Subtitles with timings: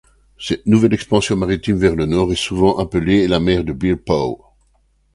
[0.39, 4.41] Cette nouvelle expansion maritime vers le nord est souvent appelée la mer de Bearpaw.